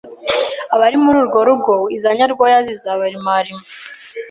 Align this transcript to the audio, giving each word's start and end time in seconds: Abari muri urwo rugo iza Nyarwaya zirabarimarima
Abari 0.73 0.97
muri 1.03 1.17
urwo 1.23 1.39
rugo 1.47 1.73
iza 1.95 2.09
Nyarwaya 2.17 2.59
zirabarimarima 2.79 3.63